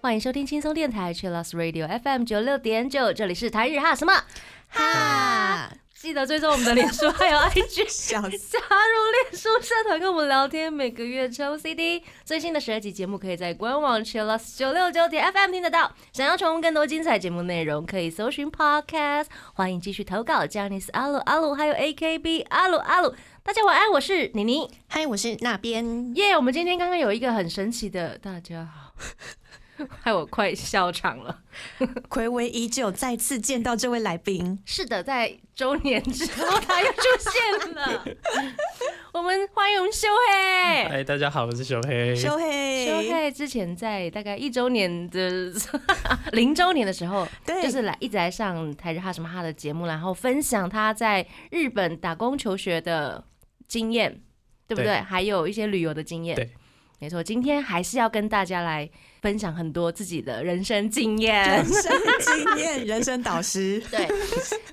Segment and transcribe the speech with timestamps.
[0.00, 4.14] 欢迎收听轻松电台 c h i l l o s Radio FM 九六点九，这里是台日哈什么。
[6.16, 8.58] 得追踪我们的脸书还有 IG， 笑死！
[8.58, 12.02] 加入脸书社团跟我们聊天，每个月抽 CD。
[12.24, 15.92] 最新的十二集节目可以在官网 c h i l l o s 九六九点 FM 听得到。
[16.14, 19.26] 想要重温更多精彩节目内容，可以搜寻 Podcast。
[19.52, 23.14] 欢迎继续投稿 j a n i c e 阿鲁阿鲁，还有 AKB 阿鲁阿鲁。
[23.42, 24.68] 大家晚安，我是妮妮。
[24.88, 26.14] 嗨，我是那边。
[26.16, 28.94] 耶、我们今天刚刚有一个很神奇的，大家好，
[30.02, 31.40] 害我快笑场了。
[32.08, 34.58] 暌违已久，再次见到这位来宾。
[34.64, 38.04] 是的，在周年之后他又出现了。
[39.12, 40.88] 我们欢迎我们修黑。
[40.88, 42.14] 嗨，大家好，我是小黑。
[42.14, 45.52] 修黑，修黑之前在大概一周年的
[46.32, 53.24] 零周年的时候，对就是来一直来上台日哈什么哈的节目，然后分享他在日本打工求学的
[53.66, 54.20] 经验，
[54.66, 54.84] 对不对？
[54.84, 56.36] 对还有一些旅游的经验。
[56.36, 56.50] 对，
[57.00, 58.88] 没错，今天还是要跟大家来
[59.26, 61.64] 分享很多自己的人生经验人。
[61.64, 63.82] 生经验， 人生导师。
[63.90, 64.06] 对，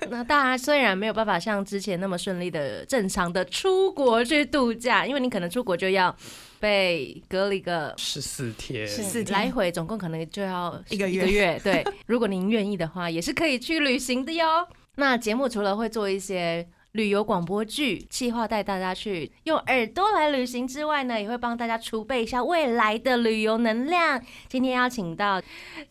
[0.08, 6.16] 那大家虽然没有办法像之前那么顺利的正常的出国去度假，因为你可能出国就要
[6.60, 11.60] 被隔离个十四天，是14天来回总共可能就要一个月一个月。
[11.64, 14.46] 对，如果您愿意的话，也是可以去旅行的哟。
[14.94, 16.64] 那节目除了会做一些
[16.94, 24.22] 旅游广播剧，计划带大家去用耳朵来旅行之外呢，也会帮大家储备一下未来的旅游能量。
[24.48, 25.42] 今天邀请到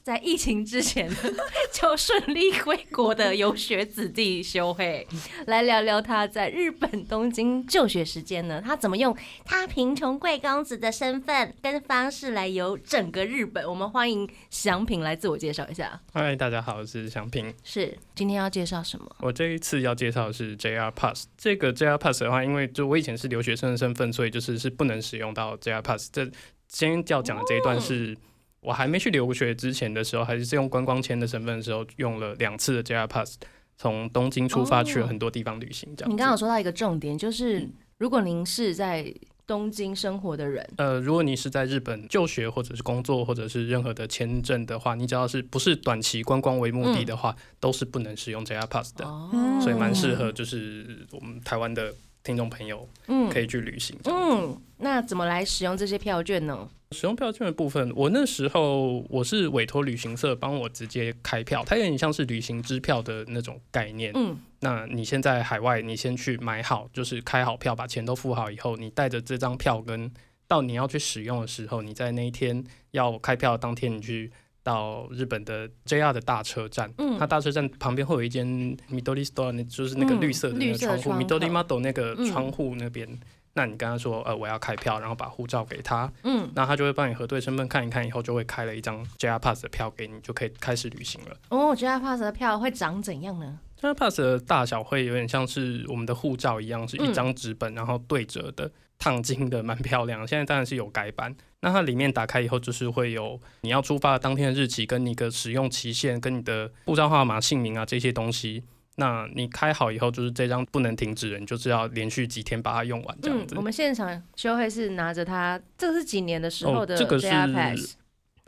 [0.02, 1.12] 在疫情之前
[1.74, 5.06] 就顺利归国的游学子弟修慧，
[5.48, 13.68] 来聊聊他在日本东京就学时间呢，他怎么用他贫穷贵公子的身份跟方式来游整个日本。
[13.70, 16.00] 我们欢迎祥平来自我介绍一下。
[16.14, 17.54] 嗨，大家好，我是祥平。
[17.62, 19.14] 是，今天要介绍什么？
[19.20, 21.28] 我这一次要介绍的是 JR Pass。
[21.38, 26.10] 这个 JR Pass 的话，因为就我以前是留学生的身份，所以就是是不能使用到 JR Pass。
[26.12, 26.26] 这
[26.68, 28.18] 今天要讲的这一段是。
[28.66, 33.38] 我还没去留学之前的时候，还是用观光签的身份的时候，用了两次的 JR Pass，
[33.76, 35.94] 从东京出发去了很多地方旅行。
[35.98, 39.14] 这样子，你刚刚有说到一个重点，就是如果您是在
[39.46, 49.30] 东京生活的人，呃，如果你是在日本就学或者是工作或者是任何的签证的话，你只要是不是短期观光为目的的话，都是不能使用 JR Pass 的，哦。
[49.62, 51.94] 所以蛮适合就是我们台湾的
[52.24, 53.30] 听众朋友嗯。
[53.30, 53.98] 可以去旅行。
[54.06, 56.70] 嗯，那怎么来使用这些票券呢？
[56.94, 64.12] 使用票券的部分，我那时候我是委托旅行社帮我直接开票，它有点像是旅行支票的那种概念。
[64.16, 70.10] 嗯，那你先在海外，你先去买好，就是开好票，把钱都付好以后，你带着这张票跟
[70.48, 74.32] 到你要去使用的时候，你在那一天要开票当天，你去
[74.62, 77.18] 到日本的 JR 的大车站，嗯。
[77.18, 78.48] 它大车站旁边会有一间
[78.92, 82.26] Midori Store，那就是那个嗯绿色的那个窗户、Midori Model 那个嗯。
[82.32, 83.08] 窗户那边。
[83.56, 91.38] 那你跟他说，呃，我要开票，然后把护照给他，嗯，那他就会帮你核对身份，看一看以后就会开了一张 JR Pass 的票给你，就可以开始旅行了。
[91.50, 100.28] 哦，，JR Pass 的票会长怎样呢？JR Pass 的大小会有点像是我们的护照一样，是一张纸本，然后对折的，烫金的，蛮漂亮。
[100.28, 108.64] 现在当然是有改版，那它里面打开以后就是会有你要出发的当天的日期，跟你的使用期限，跟你的护照号码、姓名啊这些东西。
[108.96, 113.56] 那你开好以后，就是这张不能停止的，你就是要连续几天把它用完这样子。
[113.56, 117.28] 嗯，我们现场修会是拿着它，这个是几年的时候的哦这个是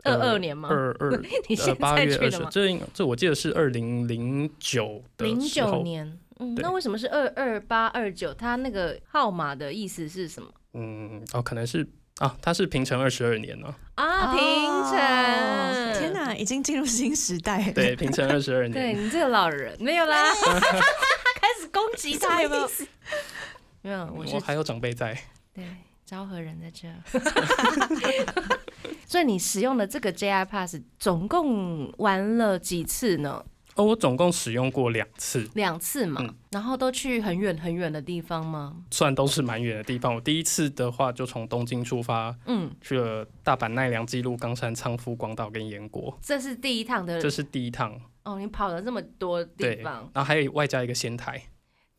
[0.04, 0.68] 二二年吗？
[0.70, 2.48] 二二 你现呃八月二十，在去的吗？
[2.52, 6.16] 这这我记得是二零零九的零九年。
[6.38, 8.32] 嗯，那为什么是二二八二九？
[8.32, 11.84] 它那个号码的意思是什么嗯，哦，可能是
[12.18, 14.32] 啊，它是平成二十二年呢、啊？
[14.32, 15.85] 平哦成，天！
[16.26, 17.72] 哪，已经进入新时代了。
[17.72, 19.06] 对，平成二十二年对年。
[19.06, 20.32] 你这个老人没有啦，
[21.40, 22.68] 开始攻击他有没有？
[22.68, 22.86] 思？
[23.82, 25.16] 没有，我还有长辈在，
[25.54, 25.64] 对，
[26.04, 26.88] 昭和人在这。
[29.06, 33.44] 所以你使用的这个 JR Pass 总共玩了几次呢？
[33.76, 38.74] 哦，我总共使用过两次，两次嘛，嗯然后都去很远很远的地方吗？
[38.90, 40.14] 算都是蛮远的地方。
[40.14, 48.00] 我第一次的话就从东京出发，嗯，去了大阪、奈良、记录、冈山、仓敷、广岛跟岩国，这是第一趟的这是第一趟。
[48.24, 51.40] 哦，你跑了这么多地，方然，后还有外加一个仙台，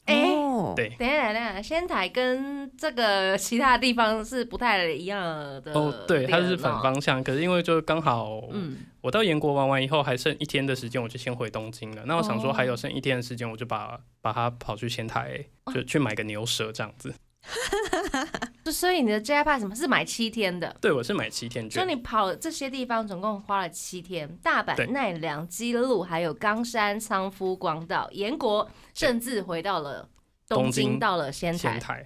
[0.08, 5.22] 哎、哦，对等一下，等一下，仙台跟这个其他地方是不太一样
[5.62, 7.24] 的哦，对，它是点反方向。
[7.24, 12.04] 可是因为就刚好，嗯，我到岩国玩完以后，还剩一天的时间，我就先回东京了。
[12.06, 15.44] 那我想说，哦还有剩一天的时间，我就把把它跑去仙台，
[15.74, 17.14] 就去买个牛舌这样子。
[18.64, 20.76] 就所以你的 JR Pass 什么是买七天的？
[20.82, 21.82] 对，我是买七天券。
[21.82, 30.10] 所以你跑这些地方总共花了七天，大阪、奈良、姬路，还有冈山、仓敷、广岛、岩国，甚至回到了
[30.48, 32.06] 东东京京到了仙台仙，台。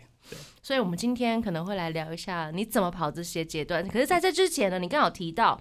[0.62, 3.86] 所以我们今天可能会来聊一下你怎么跑这些阶段。
[3.88, 5.60] 可是在这之前呢，你刚好提到，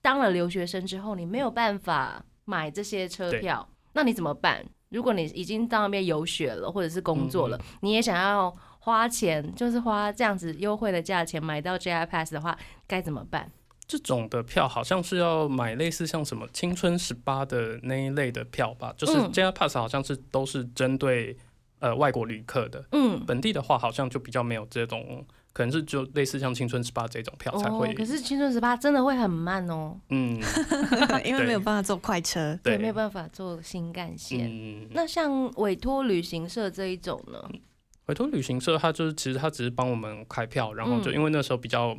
[0.00, 4.64] 当了留学生之后，你没有办法买这些车票，那你怎么办？
[4.88, 13.50] 如果你已经到那边游学了，或者是工作了，嗯你也想要花钱，就是花这样子优惠的价钱买到 JR Pass 的话，该怎么办？
[13.86, 21.36] 这种的票好像是要买类似像什么青春十八的那一类的票吧，就是嗯 JR Pass 好像是都是针对
[21.80, 30.40] 呃外国旅客的，嗯，本地的话好像就比较没有这种，可能是就类似像青春十八这种票才会，哦，可是青春十八真的会很慢哦，嗯
[31.26, 32.56] 因为没有办法坐快车。
[32.62, 34.48] 对，对没有办法坐新干线。
[34.48, 37.42] 嗯，那像委托旅行社这一种呢？
[38.10, 41.96] 委托旅行社他就是其实他只是帮我们开票，然后就嗯因为那时候比较。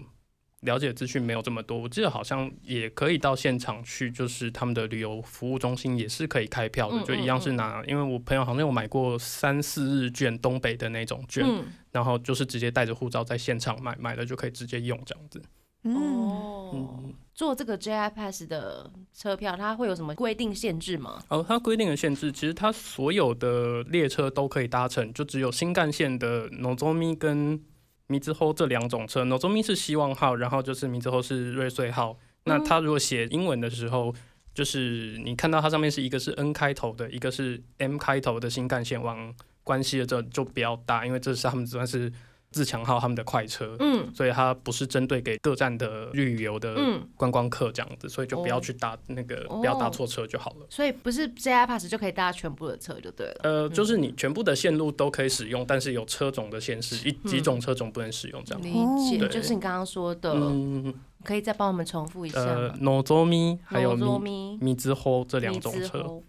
[0.62, 15.42] 了解资讯没有这么多，我记得好像也可以到现场去，就是他们的旅游服务中心也是可以开票的，嗯就一样是拿，因为我朋友好像有买过三四日券，东北的那种券，嗯，然后就是直接带着护照在现场买，买了就可以直接用这样子。
[15.84, 21.22] 嗯，哦，嗯，做这个 JR Pass 的车票，它会有什么规定限制吗？
[21.30, 27.60] 哦，它规定的限制，其实它所有的列车都可以搭乘，就只有新干线的 Nozomi 跟
[28.08, 29.24] Mizuho 这两种车。
[29.24, 32.18] Nozomi 是希望号，然后就是 Mizuho 是瑞穗号。
[32.44, 34.14] 那嗯它如果写英文的时候，
[34.54, 39.34] 就是你看到它上面是一个是 N 开头的，一个是 M 开头的新干线往
[39.64, 42.12] 关西的这就不要搭，因为这是他们算是
[42.52, 43.76] 自强号他们的快车。
[43.80, 50.66] 嗯所以它不是针对给各站的旅游的嗯，观光客这样子，所以就不要哦去搭那个，哦不要搭错车就好了。
[50.70, 53.40] 所以不是 JR Pass 就可以搭全部的车就对了。
[53.44, 58.62] 呃，就是你全部的线路都可以使用，但是有车种的限制，一几种车种不能使用这样。
[58.62, 60.94] 理哦解，就是你刚刚说的，嗯，
[61.24, 66.22] 可以再帮我们重复一下呃吗？，Nozomi 还有多米咪米之后这两种车。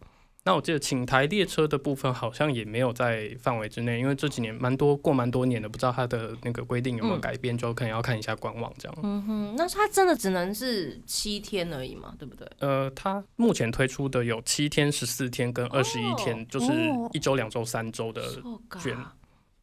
[0.45, 8.99] 那我记得请台列车的部分好像也没有在范围之内，因为这几年蛮多过蛮多年的，不知道它的那个规定有没有嗯改变，就可能要看一下官网这样。
[9.03, 12.47] 嗯哼，那它真的只能是七天而已嘛，对不对？
[12.59, 18.23] 呃，它目前推出的有七天、十四天跟二十一天，就是哦一周、两周、三周的。
[18.81, 19.07] 卷哦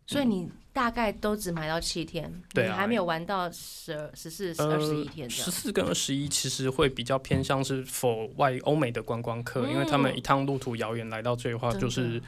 [0.07, 0.49] 所以你
[0.79, 5.29] 大概都只买到七天，对啊你还没有玩到十二、十四、呃二十一天。
[5.29, 12.21] 十四跟二十一其实会比较偏向是否外欧美的观光客，因为他们嗯一趟路途遥远来到这里的话，就是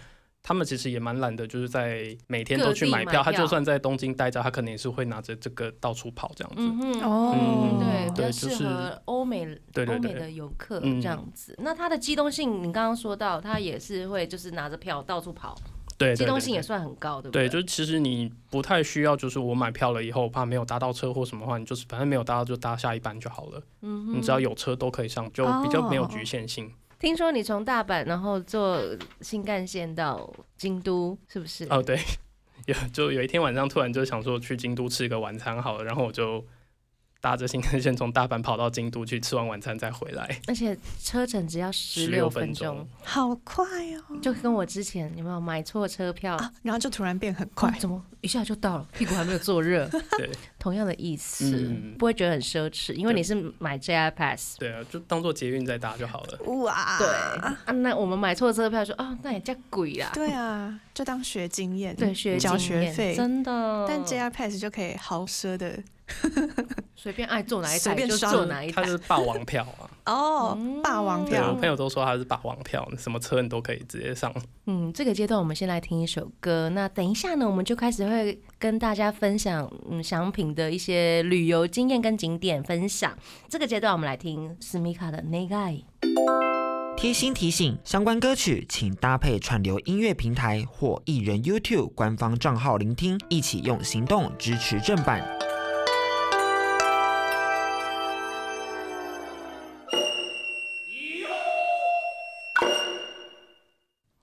[0.44, 3.24] 他们其实也蛮懒的，就是在每天都去买票。
[3.24, 6.62] 他就算在东京待着，他可能也是会拿着这个到处跑这样子。
[6.62, 11.56] 嗯，哦嗯对，比较对就是适合欧美欧美对对对的游客嗯这样子。
[11.60, 15.58] 那它的机动性，你刚刚说到，它也是会就是拿着票到处跑，
[16.02, 17.50] 对机动性也算很高，对不对，对？
[17.50, 23.62] 就是其实你不太需要，就是我买票了以后，怕没有搭到车或什么话，你就是反正没有搭到就搭下一班就好了。
[23.82, 26.72] 嗯你只要有车都可以上，就比较没有局限性。
[27.00, 28.80] 听说你从大阪然后坐
[29.22, 31.66] 新干线到京都，是不是？
[31.70, 31.98] 哦，对，
[32.68, 36.46] 有就有一天晚上突然就想说去京都吃个晚餐好了，然后我就
[37.22, 43.64] 搭着新干线从大阪跑到京都去吃完晚餐再回来，而且车程只要十十六分分钟，好快
[43.96, 44.18] 哦！
[44.22, 46.36] 就跟我之前有没有买错车票？
[46.36, 49.88] 啊，然后就突然变很快哦，怎么一下就到了，屁股还没有坐热？
[50.18, 54.58] 对同样的意思，嗯不会觉得很奢侈，因为你是买 JR Pass。
[54.58, 56.40] 对啊，就当做捷运再搭就好了。
[56.64, 60.10] 哇，对啊，那我们买错车票说啊，那也叫鬼啦。
[60.14, 63.86] 对啊，就当学经验，对，学交经验学费，真的。
[63.88, 65.78] 但 JR Pass 就可以豪奢的
[66.96, 68.88] 随便爱坐哪一台就随便刷坐哪一台它。
[68.88, 74.32] 是霸王票啊， 哦嗯，霸王票我票朋友都说他是霸王票，什么车你都可以直接上。
[74.68, 76.70] 嗯，这个阶段我们先来听一首歌。
[76.70, 83.18] 那等一下呢，我们就开始会跟大家分享嗯祥品的一些旅游经验跟景点分享。
[83.50, 85.74] 这个阶段我们来听斯米卡的《内盖》。
[86.96, 95.26] 贴心提醒：相关歌曲请搭配串流音乐平台或艺人 YouTube 官方账号聆听，一起用行动支持正版。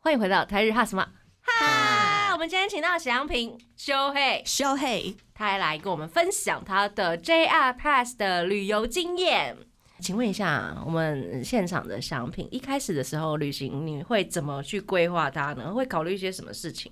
[0.08, 1.06] 欢迎回到台日哈什么
[1.42, 2.32] 哈？
[2.32, 9.54] 我们今天请到祥平修黑，修黑，他还来跟我们分享他的 JR Pass 的旅游经验。
[10.00, 15.74] 请问一下，我们现场的祥品一开始的时候旅行，你会怎么去规划它呢？
[15.74, 16.90] 会考虑一些什么事情？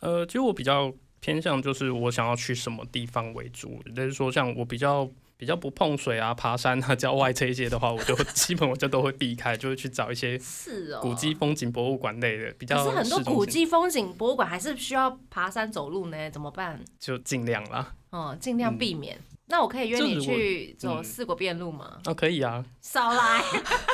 [0.00, 16.84] 呃，其实我比较偏向就是我想要去什么地方为主，就是说像我比较比较不碰水啊、爬山啊、郊外这一些的话，我就 基本我就都会避开，就会去找一些是哦，古迹风景博物馆类的，比较可是很多古迹风景博物馆还是需要爬山走路呢，怎么办？
[16.98, 17.94] 就尽量啦。
[18.10, 19.16] 哦，尽量避免。
[19.50, 22.00] 那我可以约你如果去走嗯四国遍路吗？
[22.04, 23.40] 啊，可以啊，少来，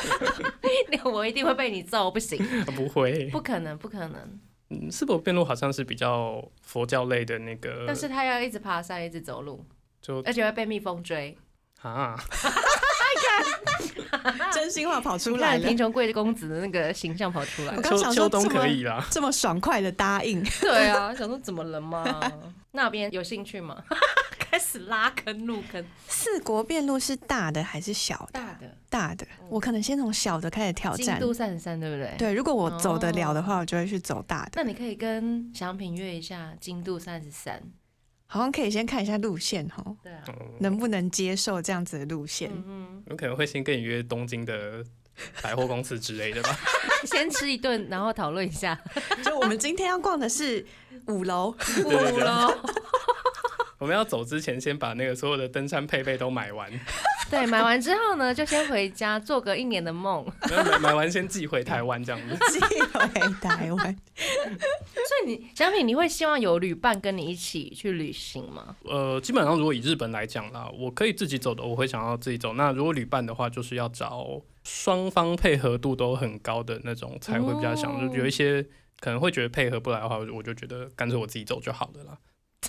[1.04, 2.38] 我一定会被你揍，不行，
[2.74, 3.26] 不会。
[3.26, 4.40] 不可能，不可能。
[4.70, 9.64] 嗯，四国遍路好像是比较佛教类的那个，但是他要一直爬山，一直走路，
[10.04, 11.37] 就而且会被蜜蜂追。
[11.80, 12.14] 啊，
[14.52, 17.80] 真心话跑出你来了看贫，穷贵公子的那个形象跑出来我。
[17.82, 19.04] 刚秋想说秋冬这么可以啦。
[19.11, 22.04] 这么爽快的答应，对啊，想说怎么了嘛？
[22.73, 23.82] 那边有兴趣吗？
[24.38, 28.40] 开始拉坑入坑，四国遍路是大的还是小的？
[28.40, 31.20] 大的大的，我可能先从小的开始挑京战。
[31.20, 32.14] 都三十三，对不对？。
[32.16, 34.52] 对，如果我走得了的哦话，我就会去走大的。
[34.54, 37.61] 那你可以跟祥平约一下京都三十三。
[38.26, 42.50] 好像可以先看一下路线哦，对啊，嗯，能不能接受这样子的路线？
[42.66, 44.83] 嗯有可能会先跟你约东京的
[45.43, 46.59] 百货公司之类的吧。
[47.04, 48.81] 先吃一顿，然后讨论一下
[49.25, 50.64] 就我们今天要逛的是
[51.07, 51.54] 五楼，
[51.85, 52.54] 五楼。
[53.78, 56.71] 我们要走之前，先把那个所有的登山配备都买完，
[57.34, 60.24] 对，买完之后呢，就先回家做个一年的梦。
[60.70, 62.36] 买买完先寄回台湾这样子。
[62.52, 63.96] 寄回台湾。
[64.14, 68.76] 所以你奖品，你会希望有旅伴跟你一起去旅行吗？
[68.84, 72.54] 呃，基本上如果以日本来讲啦，我可以自己走的，我会想要自己走。
[72.54, 77.92] 那如果旅伴的话，就是要找双方配合度都很高的那种，才会比较想。
[77.92, 78.64] 哦就有一些
[79.00, 82.16] 可能会觉得配合不来的话，我就觉得干脆我自己走就好了啦。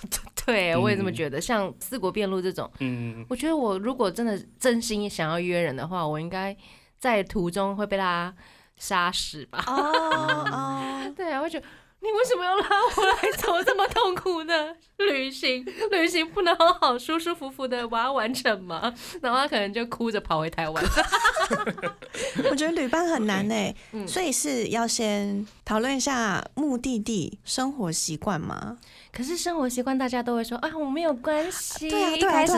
[0.46, 1.42] 对，我也这么嗯觉得。
[1.42, 6.56] 像四国遍路这种，嗯，我觉得我如果真的真心想要约人的话，我应该
[7.00, 8.34] 在途中会被他
[8.78, 9.64] 杀死吧。
[9.68, 11.66] 哦哦，对啊，我就觉得
[12.02, 15.66] 你为什么要拉我来 走这么痛苦的旅行？
[15.90, 18.94] 旅行不能好好舒舒服服的把它完成吗？
[19.24, 20.86] 然后他可能就哭着跑回台湾。
[22.50, 28.78] 我觉得旅伴很难呢，嗯所以是要先讨论一下目的地、生活习惯嘛。
[29.16, 32.54] 可是生活习惯大家都会说啊，我没有关系，对啊，一对啊，开始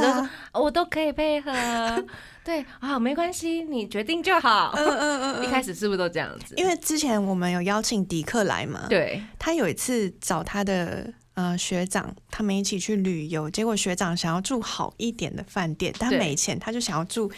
[0.54, 1.52] 都我都可以配合，
[2.44, 4.74] 对啊，没关系，你决定就好。
[4.76, 6.56] 嗯嗯嗯一开始是不是都这样子？
[6.58, 17.32] 因为之前我们有邀请迪克来嘛，对，他有一次找他的呃学长，他们一起去旅游，结果学长想要住好一点的饭店，但没钱，他就想要住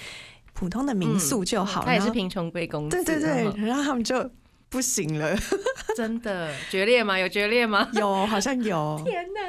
[0.53, 1.83] 普通的民宿就好。
[1.83, 4.29] 他也是贫穷贵公子，对对对，嗯然后他们就
[4.69, 5.35] 不行了，
[5.97, 7.17] 真的决裂吗？
[7.17, 7.89] 有决裂吗？
[7.93, 9.39] 有好像有，天哪！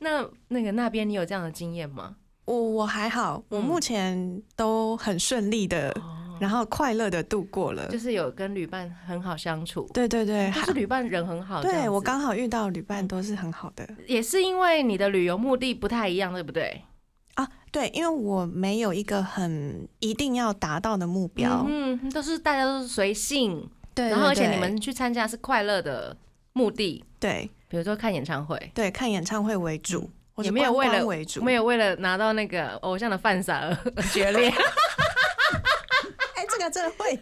[0.00, 2.16] 那那个那边你有这样的经验吗？
[2.46, 7.98] 我我还好，我嗯目前都很顺利的，哦，然后快乐的度过了就。
[7.98, 11.62] 是有跟旅伴很好相处，对对对，还就是旅伴人很好。
[11.62, 16.82] 对我刚好遇到旅伴都是很好的也是因为你的旅游目的不太一样，对不对？
[17.34, 17.48] 啊。
[17.72, 26.16] 对，因为我没有一个很一定要达到的目标，嗯，都是大家都是随性，对，然后而且你们去参加是快乐的
[26.52, 28.70] 目的，对比如说看演唱会。
[28.74, 34.48] 对看演唱会为主，或也没有为了光为主，没有为了拿到那个偶像的饭撒而而决裂，
[36.34, 37.18] 哎，这个真的会。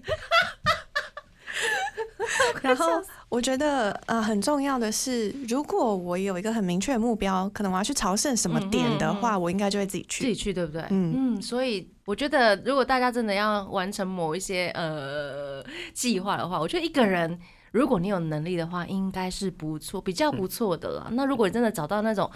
[2.63, 10.25] 然后我觉得呃很重要的是，如果我有一个很明确的目标，可能我要去朝圣什么点的话，我应该就会自己去。
[10.25, 10.83] 自己去，对不对？
[10.91, 17.39] 嗯嗯，所以我觉得，如果大家真的要完成某一些呃计划的话，我觉得一个人，
[17.73, 21.09] 如果你有能力的话，应该是不错，比较不错的啦。
[21.13, 22.31] 那如果你真的找到那种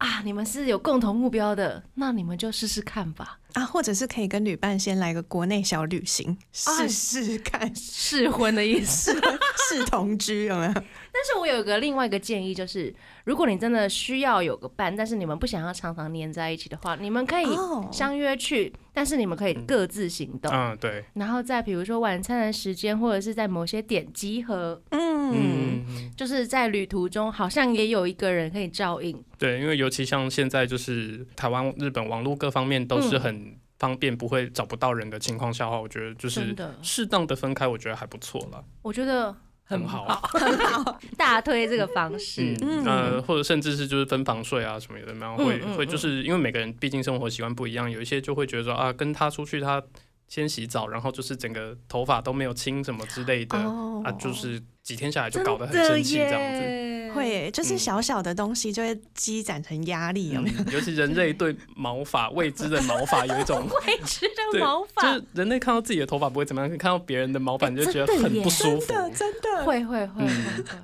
[0.00, 9.12] 啊，你们是有共同目标的，那你们就试试看吧，啊，或者是可以跟旅伴先来个国内小旅行，啊试试看，试婚的意思。
[9.68, 10.74] 试同居有没有？
[11.12, 17.88] 但是我有个另外一个建议，就是如果你真的需要有个伴，但是你们不想要常常黏在一起的话，你们可以哦。
[17.92, 20.52] 相约去，但是你们可以各自行动。
[20.52, 29.22] 嗯，对，然后在比如说晚餐的时间，或者是在某些点集合，嗯，嗯，就是在旅途中好像也有一个人可以照应。
[29.38, 33.20] 对，因为尤其像现在就是台湾、日本网络各方面都是嗯。
[33.20, 38.62] 很方便，不会找不到人的情况下的话，我觉得就是，适当的分开，我觉得还不错了。
[38.82, 39.34] 我觉得
[39.70, 40.04] 很好。
[40.34, 42.56] 很好，大推这个方式。
[42.60, 49.80] 嗯呃，或者甚至是就是分房睡啊什么的，然后会会就是因为每个人毕竟生活习惯不一样，有一些就会觉得说啊，跟他出去他
[50.26, 54.02] 先洗澡，然后就是整个头发都没有清什么之类的哦。
[54.04, 56.89] 啊，就是几天下来就搞得很的生气这样子。
[57.10, 60.56] 耶会耶，就是嗯小小的东西就会积攒成压力，有没有？
[60.64, 68.86] 嗯，尤其人类对毛发未知的毛发有一种未知的毛发就是人类看到自己的头发不会怎么样，看到别人的毛发哎你就觉得很不舒服。
[68.86, 70.78] 真的真的，会会会会嗯会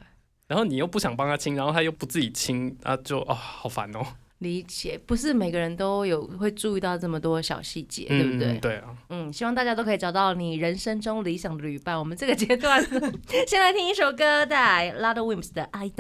[0.49, 4.07] 然后你又不想帮他清，然后他又不自己清，啊，就啊、好烦哦，
[4.39, 8.61] 理解，不是每个人都有会注意到这么多小细节，对不对嗯？
[8.61, 11.99] 对啊，嗯，希望大家都可以找到你人生中理想的旅伴。
[11.99, 12.83] 我们这个阶段，
[13.49, 15.95] 先来听一首歌，带 l a d Wims 的《I Die》。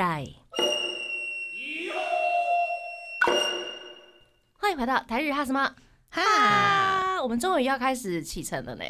[4.59, 5.75] 欢迎回到台日哈什么
[6.11, 7.23] 哈？
[7.23, 8.85] 我们终于要开始启程了呢。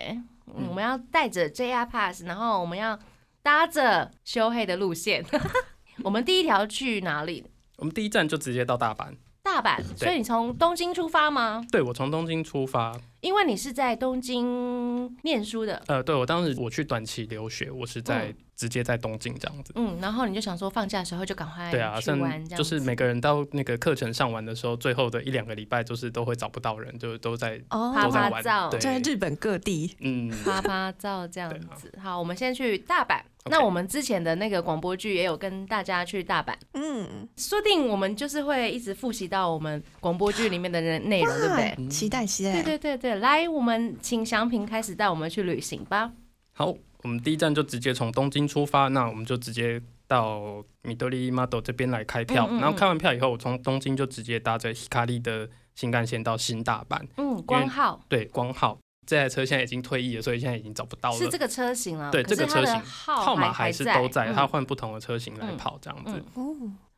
[0.46, 2.98] 嗯，我们要带着 JR Pass，然后我们要
[3.42, 5.24] 搭着修黑的路线，
[6.02, 7.44] 我们第一条去哪里？
[7.76, 9.14] 我们第一站就直接到大阪。
[9.46, 11.64] 大阪，所以你从东京出发吗？
[11.70, 12.92] 对，我从东京出发。
[13.20, 15.82] 因为你是在东京念书的。
[15.86, 19.72] 呃，对，我当时我去短期留学，我是在直接在东京这样子。
[19.74, 28.32] 嗯，然后你就想说放假的时候就赶快对啊，去玩，这样就是每个人到那个课程上完的时候，最后的一两个礼拜就是都会找不到人，就都在哦拍都在玩。
[28.32, 31.92] 拍照，对，在日本各地，嗯，啪啪照这样子。
[32.02, 33.20] 好，我们先去大阪。
[33.48, 41.84] 那我们之前的那个广播剧也有跟大家去大阪，嗯，说不定我们就是会一直复习到我们广播剧里面的人内容，对不对？
[41.84, 46.12] 哇期待期待，对对对对，来，我们请祥平开始带我们去旅行吧。
[46.52, 52.60] 好，我们第一站就直接从东京出发，那我们就直接到米多利 model 这边来开票，嗯嗯嗯。
[52.60, 58.04] 然后开完票以后，我从东京就直接搭着 Hikari 的新干线到新大阪，嗯，光号。
[58.08, 58.78] 对，光号。
[59.06, 61.16] 这台车现在已经退役了，所以现在已经找不到了。
[61.16, 66.20] 是这个车型了，对这个车型号号码还是都在，嗯它换不同的车型来嗯跑这样子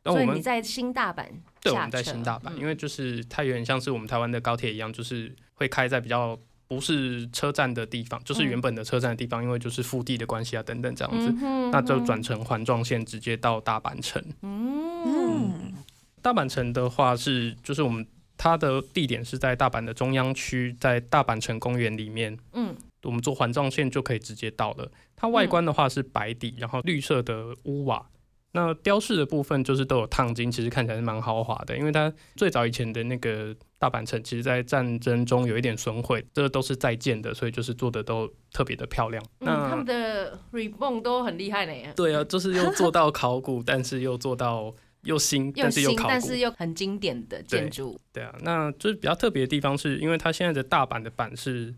[0.03, 1.25] 那我们所以你在新大阪
[1.61, 6.37] 对，我们在新大阪，嗯因为就是它有点像是我们台湾的高铁一样，就是会开在比较
[6.67, 14.23] 不是车站的地方，就是原本的车站的地方，因为就是腹地的关系啊等等这样子，嗯哼那就转成环状线直接到大阪城。
[14.41, 15.73] 嗯嗯，
[16.21, 18.05] 大阪城的话是就是我们
[18.37, 22.37] 它的地点是在大阪的中央区，在大阪城公园里面。
[22.53, 24.91] 嗯我们坐环状线就可以直接到了。
[25.15, 28.05] 它外观的话是白底，然后绿色的屋瓦。
[28.51, 31.77] 那雕饰的部分就是都有烫金，其实看起来是蛮豪华的。
[31.77, 39.23] 因为它最早以前的那个大阪城，其实在战争中有一点损毁，这都是在建的，所以就是做的都特别的漂亮。
[39.41, 46.39] 嗯，他那们的 reborn 都很厉害呢，对啊， 就是又做到考古，但是又做到又新，但是又考古但是。
[46.39, 47.99] 又很经典的建筑。
[48.11, 51.73] 对啊，那就是比较特别的地方，是因为它现在的大阪的版是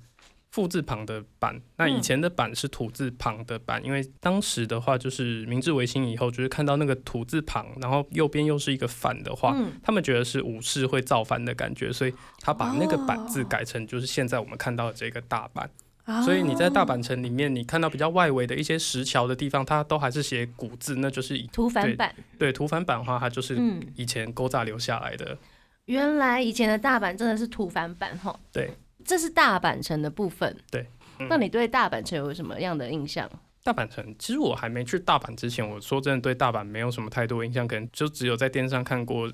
[0.51, 15.68] 富字旁的版，那以前的版是土字旁的版，因为当时的话就是明治维新以后，就是看到那个土字旁，然后右边又是一个反的话，嗯，他们觉得是武士会造反的感觉，所以他把那个版字哦改成就是现在我们看到的这个大阪。
[16.03, 22.14] 啊所以你在大阪城里面，你看到比较外围的一些石桥的地方，它都还是写古字，那就是以图反版。
[22.40, 25.37] 对土反版的话，它就是嗯，以前勾扎留下来的。
[25.85, 28.37] 原来以前的大阪真的是土反版哈。
[28.51, 28.72] 对，
[29.05, 30.55] 这是大阪城的部分。
[30.70, 30.87] 对
[31.20, 33.29] 嗯那你对大阪城有什么样的印象？
[33.64, 39.31] 大阪城，其实我还没去大阪之前，我说真的对大阪没有什么太多印象，可能就只有在电视上看过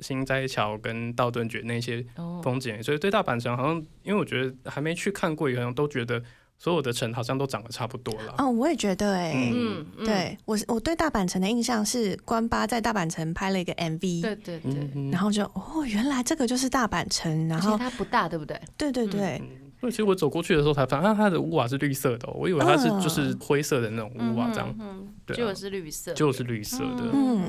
[0.00, 6.22] 新斋桥跟道顿崛那些哦，风景，所以对大阪城好像，因为我觉得还没去看过，好像都觉得
[6.62, 8.36] 所有的城好像都长得差不多了。
[8.38, 14.90] 哦，我也觉得哎、嗯嗯，嗯，对我我对大阪城的印象是关八在大阪城拍了一个 MV，对对对。
[14.94, 18.60] 嗯然后就哦，原来这个就是大阪城，然而且后它不大，对不对？
[18.76, 19.48] 对对对，嗯，
[19.80, 26.14] 因为其实我走过去的时候才发现，啊，它的屋瓦是绿色的哦、我以为它是就是灰色的那种屋瓦这样，嗯，对啊结果是绿色。
[26.14, 27.10] 就是绿色的。
[27.12, 27.40] 嗯，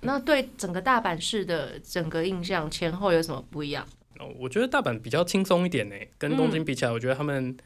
[0.00, 3.86] 那对整个大阪市的整个印象前后有什么不一样？
[4.18, 7.56] 哦，我觉得大阪比较轻松一点呢，跟东京比起来，我觉得他们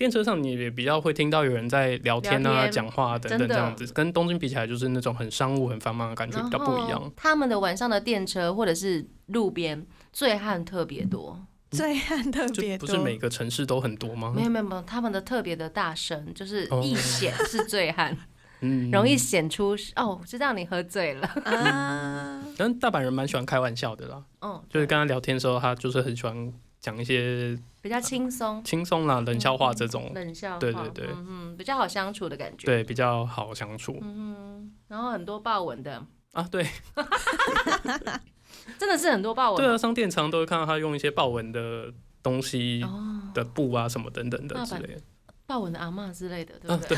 [0.00, 7.12] 电车上你也比较会听到有人在聊天啊、天讲话啊等等这样子，跟东京比起来，就是那种很商务、很繁忙的感觉比较不一样。。
[7.14, 11.38] 他们的晚上的电车或者是路边醉汉特别多，
[11.70, 14.32] 醉汉特别多，不是每个城市都很多吗？
[14.34, 18.16] 没有没有没有，他们的特别的大声，就是哦一显是醉汉，
[18.62, 19.18] 嗯容易。
[19.18, 21.26] 显出哦，知道你喝醉了。
[21.44, 36.42] 啊，但大阪人蛮喜欢开玩笑的啦，嗯，就是跟他聊天的时候，他就是很喜欢讲一些比较轻松，轻松啦、冷笑话这种，冷笑话，对对对嗯嗯，比较好相处的感觉。，对，比较好相处嗯，然后很多豹纹的，啊。
[36.50, 36.66] 对
[38.78, 39.56] 真的是很多豹纹。
[39.62, 45.00] 对啊，商店常都会看到他用一些豹纹的东西哦，的布啊什么等等的之类的。
[45.46, 46.96] 豹纹的阿嬷之类的，对啊不对？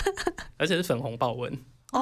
[0.58, 1.52] 而且是粉红豹纹。
[1.92, 2.00] 哦，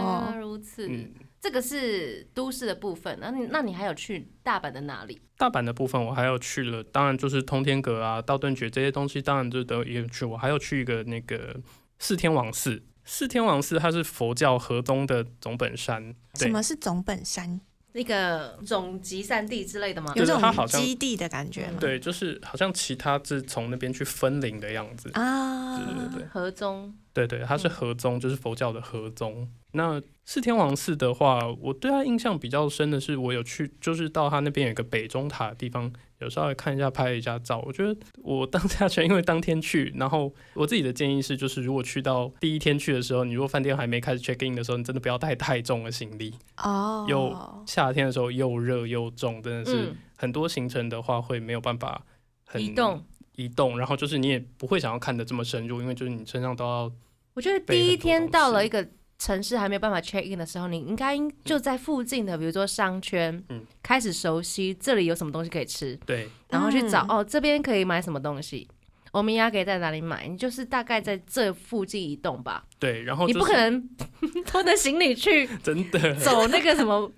[0.00, 0.86] 原哦来如此。
[0.88, 1.12] 嗯，
[1.44, 5.20] 这个是都市的部分，那你那你还有去大阪的哪里？
[5.36, 10.24] 大阪的部分我还有去了，当然就是通天阁啊、道顿崛这些东西，当然就都也有去。
[10.24, 11.54] 我还有去一个那个
[11.98, 12.82] 四天王寺。
[13.04, 17.60] 四天王寺它是佛教河东的总本山，什么是总本山？
[17.92, 20.14] 那个总集散地之类的吗？
[20.14, 21.76] 就是有种它好像基地的感觉吗？
[21.78, 25.10] 对，就是好像其他是从那边去分灵的样子。
[25.12, 29.48] 啊，对对对河中，对对，它是河宗，就是佛教的河宗。
[29.70, 37.62] 那四天王寺的话，我对他印象比较深的是，我有去，就是到他那边有一个北中塔的地方，有稍微看一下，拍了一下照。
[37.64, 46.34] 我觉得我当下去，因为当天去，然后我自己的建议是，就是如果去到第一天去的时候，你如果饭店还没开始 check in 的时候，你真的不要带太重的行李。
[46.56, 52.04] 哦，有夏天的时候又热又重，真的是嗯，很多行程的话会没有办法
[52.44, 53.04] 很移动。
[53.36, 56.90] 移动，然后就是你也不会想要看的这么深入，因为就是你身上都要
[57.34, 58.86] 我觉得第一天到了一个
[59.18, 63.62] 城市还没有办法 check in 的时候，你应该就在附近的，比如说商圈，嗯。
[63.82, 67.18] 开始熟悉这里有什么东西可以吃，对，然后去找、嗯。
[67.18, 68.68] 哦这边可以买什么东西。
[69.12, 70.26] 欧米亚可以在哪里买？
[70.26, 73.88] 你就是大概在这附近移动吧，对，然后、你就是、不可能
[74.44, 76.14] 拖着行李去 真的。
[76.16, 77.12] 走那个什么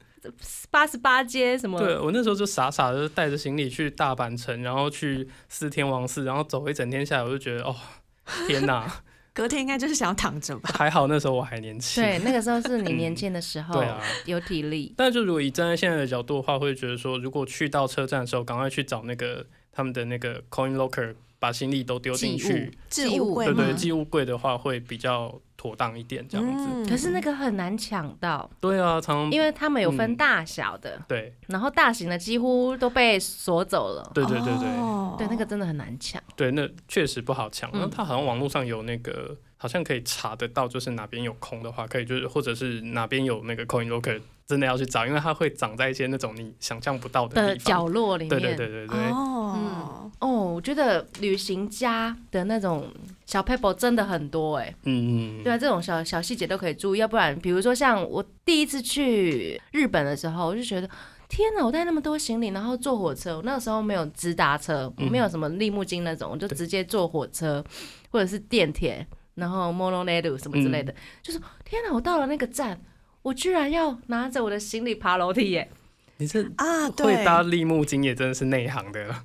[0.70, 1.78] 八十八街什么。
[1.78, 7.74] 对我那时候就傻傻的带着行李去大阪城，然后去四天王寺，然后走一整天下来，我就觉得哦，
[8.48, 9.02] 天哪！
[9.32, 10.70] 隔天应该就是想要躺着吧。
[10.72, 12.02] 还好那时候我还年轻。
[12.02, 14.94] 对，那个时候是你年轻的时候，对啊，有体力。
[14.96, 26.64] 但就如果以站在现在的角度的话，会觉得说，如果去到车站的时候，赶快去找那个他们的那个 coin locker，把行李都丢进去，置寄物物柜吗对对，寄物柜的话会比较妥当一点，这样子。
[26.68, 34.10] 嗯可是那个很难抢到，对啊，常常因为他们有分嗯大小的，对然后大型的几乎都被锁走了。
[34.14, 36.22] 对对对对、哦对，那个真的很难抢。
[36.36, 37.68] 对，那确实不好抢。
[37.70, 47.56] 嗯那他好像网络上有那个，好像可以查得到，就是哪边有空的话，可以就是或者是哪边有那个 coin locker，真的要去找，因为它会长在一些那种你想象不到的的。
[47.56, 48.98] 角落里面，对对对对对。
[49.10, 52.86] 哦，哦，我觉得旅行家的那种
[53.24, 60.88] 小 paper 真的很多哎、嗯嗯，对啊，这种小小细节都可以注意，要不然，比如说像我第一次去日本的时候，我就觉得
[61.28, 67.64] 天哪，我带那么多行李，然后坐火车，我那个时候没有直达车，嗯没有什么立木金那种，我就直接坐火车
[68.10, 69.04] 或者是电铁，
[69.36, 70.86] 然后 monorail 什么之类嗯。
[70.86, 72.78] 的，就是天哪，我到了那个站，
[73.22, 75.70] 我居然要拿着我的行李爬楼梯耶！
[76.16, 77.16] 你这啊，对。
[77.16, 79.04] 会，搭立木金也真的是内行的。
[79.04, 79.24] 了。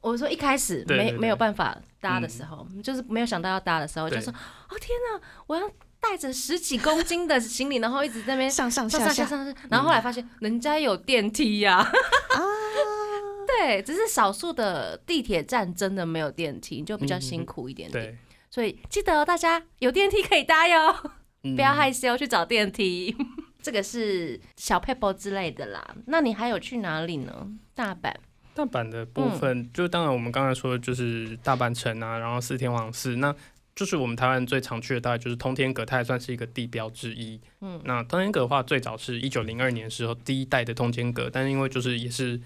[0.00, 5.70] 我说一开始没没有办法搭的时候，就是没有想到要搭的时候，就对说哦天哪，我要
[6.00, 9.26] 带着十几公斤的行李，然后一直在那边上上上下下。
[9.26, 11.84] 上上上，然后后来发现人家有电梯呀、啊，
[13.46, 18.02] 对，只是少数的地铁站真的没有电梯，就比较辛苦一点点。
[18.02, 18.18] 对，
[18.50, 21.12] 所以记得哦，大家有电梯可以搭哟，
[21.44, 23.16] 嗯不要害羞去找电梯。
[23.62, 25.94] 这个是小 pebble 之类的啦。
[26.06, 27.48] 那你还有去哪里呢？
[27.74, 28.14] 大阪。
[28.52, 33.34] 大阪的部分，就当然我们刚才说的就是大阪城啊，然后四天王寺，那
[33.76, 37.40] 就是我们台湾最常去的，大概就是通天阁，它也算是一个地标之一。
[37.60, 42.40] 嗯那通天阁的话，最早是一九零二年的时候第一代的通天阁，但是因为就是也是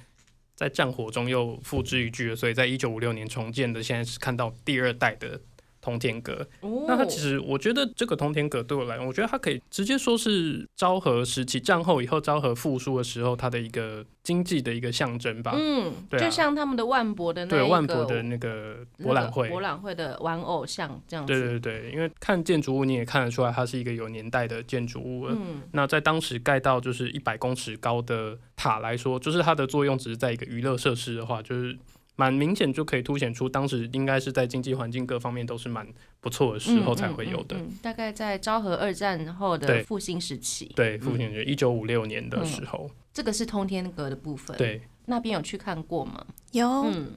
[0.54, 5.40] 在战火中又付之一炬了，所以在一九五六年重建的，现在是看到第二代的
[5.84, 6.46] 通天阁。
[6.60, 15.52] 哦那它其实，我觉得这个通天阁对我来讲，我觉得它可以直接说是昭和时期战后以后昭和复苏的时候，它的一个经济的一个象征吧。
[15.54, 21.32] 嗯，对啊就像他们的万博的那个万博的那个博览会，博览会的玩偶像这样子。
[21.32, 25.34] 对对对，因为看建筑物你也看得出来，它是一个有年代的建筑物了。
[25.34, 31.76] 嗯，那在当时盖到就是一百公尺高的塔来说，就是它的作用只是在一个娱乐设施的话，就是
[32.16, 35.86] 蛮明显就可以凸显出当时应该是在经济环境各方面都是蛮
[36.20, 37.56] 不错的时候才会有的。
[37.56, 40.72] 嗯嗯嗯大概在昭和二战后的复兴时期。
[40.76, 46.24] 对，复兴时期一九五六年的时候，这个是通天阁的部分。，对，那边有去看过吗？
[46.52, 47.10] 有嗯，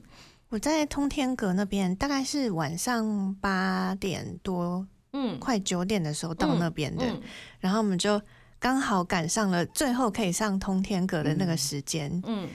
[0.48, 7.22] 我在通天阁那边，大概是晚上八点多，嗯，快九点的时候到那边的，嗯
[7.60, 8.20] 然后我们就
[8.58, 12.20] 刚好赶上了最后可以上通天阁的那个时间。
[12.26, 12.48] 嗯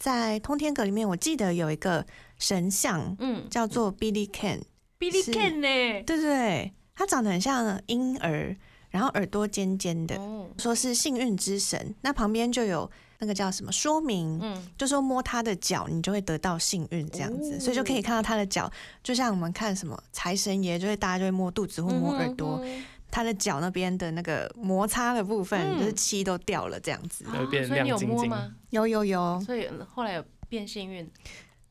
[0.00, 2.06] 在通天阁里面，我记得有一个
[2.38, 6.02] 神像嗯叫做 Billy Ken，Billy Ken 呢？
[6.06, 8.56] 对对对，他长得很像婴儿，
[8.88, 11.94] 然后耳朵尖尖的，哦，说是幸运之神。
[12.00, 27.24] 那旁边就有那个叫什么说明，嗯，就说摸他的脚，你就会得到幸运这样子，哦所以就可以看到他的脚，就像我们看什么财神爷，就会大家就会摸肚子或摸耳朵，嗯他的脚那边的那个摩擦的部分，嗯就是漆都掉了这样子。
[27.26, 28.54] 哼会变所以你有亮晶晶摸吗？
[28.70, 31.10] 有有有，所以后来有变幸运。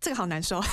[0.02, 0.63] 这个好难说，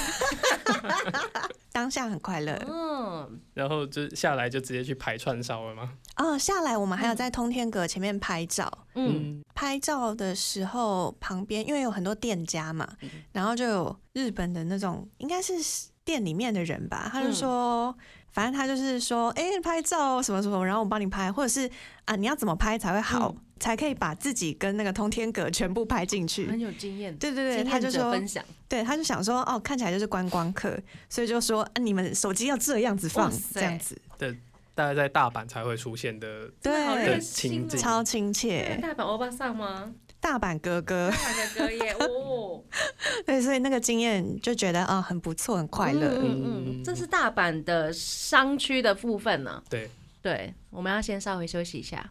[1.72, 2.56] 当下很快乐。
[2.68, 5.94] 嗯，然后就下来就直接去排串烧了吗？
[6.16, 8.86] 哦，下来我们还有在通天阁前面拍照。
[8.94, 12.88] 嗯，拍照的时候，旁边因为有很多店家嘛，
[13.32, 15.54] 然后就有日本的那种，应该是
[16.04, 17.92] 店里面的人吧，他就说，
[18.36, 21.66] 反正他就是说，哎、拍照什么什么，然后我帮你拍，或者是
[22.04, 26.46] 啊，你要怎么拍才会好，才可以把自己跟那个通天阁全部拍进去。
[26.46, 27.16] 很有经验。
[27.16, 34.36] 对对对，他就说，分享，对，他就想说，哦，看起来就是观光客，所以就说，啊、你们手机要这样子放这样子，对
[34.74, 37.80] 大概在大阪才会出现的，对情景哦。
[37.80, 39.94] 超亲切，大阪欧巴桑吗？
[40.20, 42.62] 大阪哥哥，大阪哥哥耶，哦，
[43.24, 46.08] 对，所以那个经验就觉得啊、很不错，很快乐。
[46.18, 49.62] 嗯嗯嗯，这是大阪的商区的部分呢。
[49.70, 49.88] 对，
[50.20, 52.10] 对，我们要先稍微休息一下。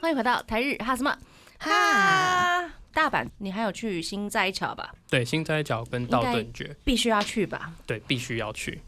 [0.00, 1.16] 欢迎回到台日哈什么
[1.58, 4.92] 哈，大阪，你还有去新斋桥吧？
[5.08, 7.72] 对，新斋桥跟道顿崛，必须要去吧？
[7.86, 8.82] 对，必须要去。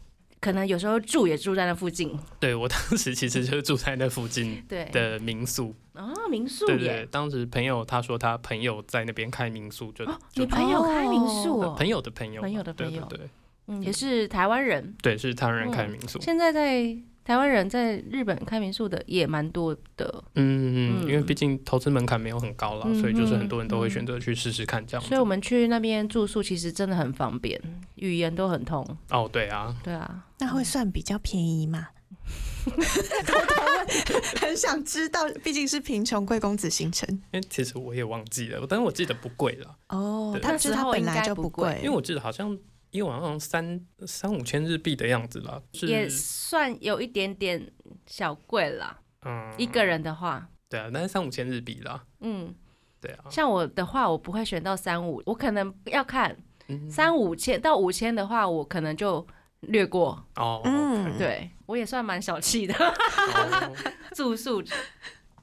[0.45, 2.15] 可能有时候住也住在那附近。
[2.39, 10.05] 对我当时其实就是住在那附近， 的民宿，啊，民宿对对对，，当时朋友他说他朋友在那边开民宿，就
[10.35, 13.01] 你朋友开民宿朋友的朋友，朋友的朋友。
[13.09, 13.29] 对对对
[13.69, 14.95] 嗯，也是台湾人。
[15.01, 16.21] 对，是台湾人开民宿。
[16.21, 25.09] 现在在台湾人在日本开民宿的也蛮多的，嗯，嗯因为毕竟投资门槛没有很高啦，嗯所以就是很多人都会嗯选择去试试看这样子。
[25.09, 27.59] 所以我们去那边住宿其实真的很方便，
[27.95, 28.85] 语言都很通。
[29.09, 31.87] 哦，对啊，对啊，那会算比较便宜嘛？
[32.65, 33.87] 偷偷问，
[34.39, 37.07] 很想知道，毕竟是贫穷贵公子行程。
[37.31, 41.71] 因为其实我也忘记了，但是我记得不贵了，哦他就是那时候他本来就不贵。
[41.73, 42.55] 贵，因为我记得好像
[42.95, 45.87] 一晚好像三三五千日币的样子啦，是。
[45.87, 47.71] 也算有一点点
[48.07, 48.99] 小贵啦。
[49.25, 49.53] 嗯。
[49.57, 52.55] 一个人的话，对啊，但是三五千日币啦，嗯，
[53.01, 56.35] 对啊，像我的话，我不会选到三五，我可能要看
[56.67, 56.89] 嗯。
[56.89, 59.25] 三五千到五千的话，我可能就
[59.61, 60.25] 略过。
[60.35, 63.75] 哦，嗯对我也算蛮小气的，哦。
[64.15, 64.63] 住宿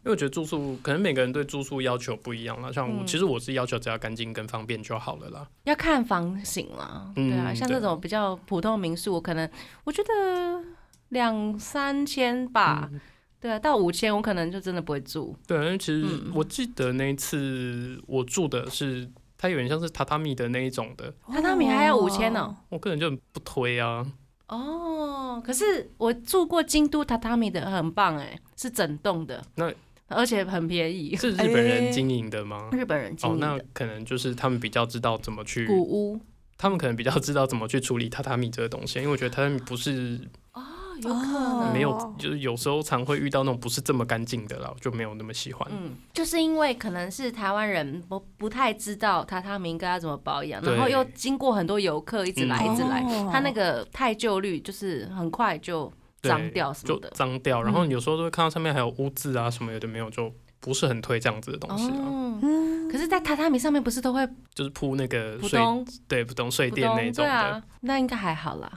[0.05, 5.49] 因为我觉得住宿可能每个人对住宿要求不一样啦，像我、嗯其实我是要求只要干净跟方便就好了啦。
[5.65, 7.13] 要看房型啦。
[7.17, 9.49] 嗯对啊，像对这种比较普通民宿，我可能
[9.85, 10.65] 我觉得
[11.11, 12.89] 两三千吧。
[12.93, 13.01] 嗯
[13.41, 15.37] 对啊，到五千我可能就真的不会住。
[15.49, 24.07] 对，因为其实嗯我记得那一次我住的是它有点像是榻榻米的那一种的，榻榻米还要5000呢我个人就不推啊。
[24.47, 29.73] 哦，可是我住过京都榻榻米的，很棒哎，是整栋的，那
[30.13, 32.69] 而且很便宜，是 日本人经营的吗？
[32.73, 36.21] 日本人经哦，那可能就是他们比较知道怎么去，古屋。
[36.59, 40.21] 他们可能比较知道怎么去处理榻榻米这个东西，因为我觉得榻榻米不是
[40.53, 40.63] 哦，
[41.03, 45.67] 有可能没有，哦就是有时候常会遇到那种不是这么干净的啦，我就没有那么喜欢。
[45.73, 55.97] 嗯，就是因为可能是台湾人不不太知道榻榻米应该要怎么保养，然后又经过很多游客一直来嗯一直来，哦它那个太旧率就是很快就对
[56.31, 57.11] 脏掉什么就的。
[57.11, 61.97] 脏掉，然后嗯有时候都会看到上面还有污渍啊什么有的没有，就不是很推这样子的东西啊。
[61.99, 65.61] 哦，嗯，可是，在榻榻米上面不是都会就是铺那个睡
[66.07, 68.71] 对普通睡垫那种的，那应该还好啦。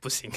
[0.00, 0.30] 不行。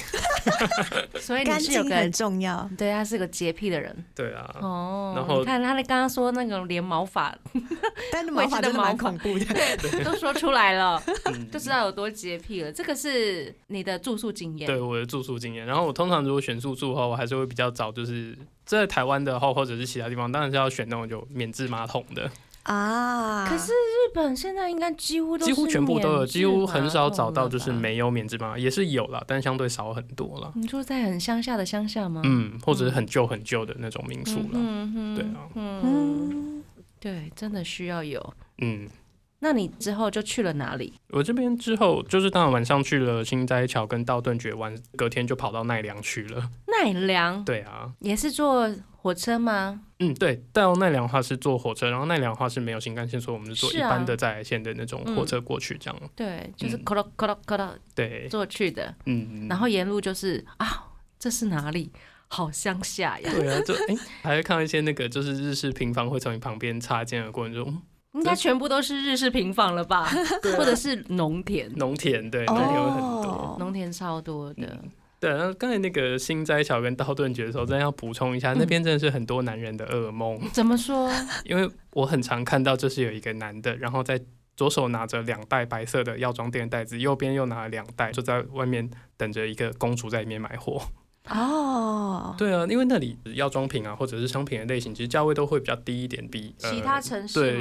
[1.20, 2.68] 所以你干是有个净很重要。
[2.76, 5.12] 对，他是个洁癖的人对啊，哦。
[5.16, 7.34] 然后你看他的刚刚说那个连毛发
[8.12, 10.04] 但是 毛发真的蛮恐怖的。
[10.04, 12.70] 都说出来了，嗯就知道有多洁癖了。
[12.72, 15.64] 这个是你的住宿经验，对我的住宿经验。
[15.64, 22.30] 然后我通常如果选住宿的话，我还是会比较早就是在台湾的话，或者是其他地方，当然是要选那种有免治马桶的，
[22.64, 27.44] 啊，可是日本现在应该几乎都是几乎全部都有，几乎很少找到。
[27.54, 30.50] 就是没有免治马桶，也是有啦，但相对少很多啦。
[30.56, 32.20] 你说在很乡下的乡下吗？
[32.24, 34.48] 嗯，或者是很旧很旧的那种民宿啦。
[34.54, 36.64] 嗯哼对啊嗯，嗯，
[36.98, 38.34] 对，真的需要有。
[38.58, 38.88] 嗯，
[39.38, 40.94] 那你之后就去了哪里？
[41.10, 46.50] 我这边之后就是当然晚上去了新斋桥跟道顿崛玩，隔天就跑到奈良去了。
[46.82, 49.80] 奈良对啊，也是坐火车吗？
[50.00, 56.00] 嗯，对，到奈良的话是坐火车，然后奈良的话是没有新干线，所以我们是坐一般的在来线的那种火车过去，这样。
[56.16, 61.92] 对，就是嗯咯咯咯咯咯咯对，坐去的，嗯，然后沿路就是啊，这是哪里？
[62.28, 67.64] 好乡下呀，对啊，就哎、还会看到一些那个就是日式平房会从你旁边擦肩而过，你就
[68.14, 70.08] 应该全部都是日式平房了吧？
[70.56, 73.30] 或者是农田，农田，对，农田有很多。
[73.30, 74.82] 哦农田超多的。
[75.24, 81.10] 对，然后刚才那个新斋桥跟道顿崛的时候，真的要补充一下，嗯那边真的是很多男人的噩梦，怎么说？
[81.46, 84.20] 因为我很常看到，就是有一个男的，然后在
[84.54, 90.82] 左手拿着两袋白色的药妆店袋子，右边又拿了两袋，就在外面等着一个公主在里面买货。
[91.30, 97.58] 哦，对啊，因为那里药妆品啊，或者是商品的类型，其实价位都会比较低一点，比其他城市？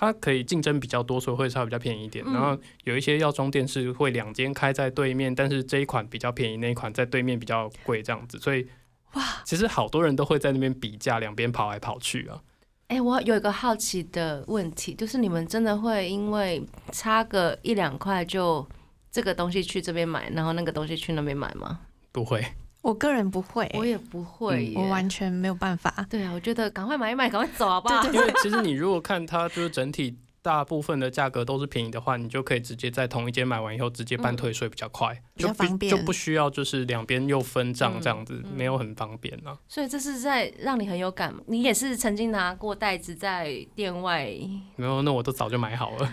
[0.00, 2.24] 它可以竞争比较多，所以会稍微比较便宜一点。
[2.26, 8.38] 嗯然后有一些药妆店是会两间开在对面，但是这一款比较便宜，那一款在对面比较贵，这样子。
[8.38, 8.66] 所以
[9.12, 12.40] 哇，其实好多人都会在那边比价，两边跑来跑去啊。
[12.88, 18.66] 哎、我有一个好奇的问题，就是你们真的会因为差个一两块就
[19.10, 21.80] 这个东西去这边买，然后那个东西去那边买吗？
[22.10, 22.42] 不会，
[22.82, 26.06] 我个人不会，我也不会耶，我完全没有办法。
[26.08, 28.02] 对啊，我觉得赶快买一买，赶快走好不好？
[28.10, 39.58] 因为其实你如果看它就是整体大部分的价格都是便宜的话，你就可以直接在同一间买完以后直接办退税，比较快，就不方便就不需要就是两边又分账嗯这样子，嗯没有很方便啊。
[39.68, 41.34] 所以这是在让你很有感。
[41.46, 44.26] 你也是曾经拿过袋子在店外，
[44.76, 46.10] 没有，那我都早就买好了。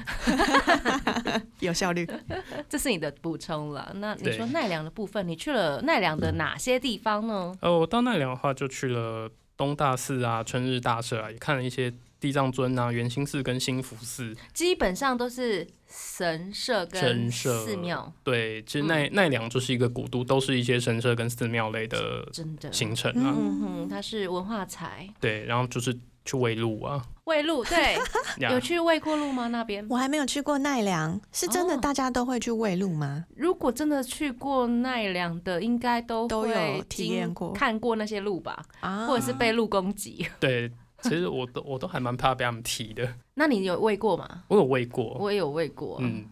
[1.60, 2.08] 有效率。
[2.68, 3.92] 这是你的补充了。
[3.96, 7.56] 那你说奈良的部分，你去了奈良的哪些地方呢？
[7.62, 14.36] 呃，我到奈良的话就去了东大寺啊、春日大社啊，也看了一些地藏尊啊、圆心寺跟兴福寺。
[14.54, 22.72] 基本上都是神社跟神社寺庙，对，其实奈、奈良就是一个古都，都是一些神社跟寺庙类的真的。
[22.74, 23.36] 行程啊。
[23.38, 25.08] 嗯哼，它是文化财。
[25.20, 27.98] 对，然后就是去喂鹿啊，喂鹿，对，
[28.50, 29.48] 有去喂过鹿吗？
[29.48, 29.86] 那边？
[29.90, 33.26] 我还没有去过奈良，是真的哦大家都会去喂鹿吗？
[33.36, 40.28] 如果真的去过奈良的，应该都都有体验过看过那些鹿吧，啊或者是被鹿攻击。
[40.42, 40.70] 对，
[41.04, 43.08] 其实我都我都还蛮怕被他们踢的。
[43.36, 44.44] 那你有喂过吗？
[44.48, 46.26] 我有喂过，我也有喂过，嗯，